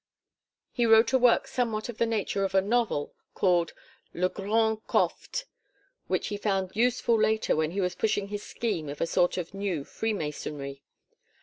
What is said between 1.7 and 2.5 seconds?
of the nature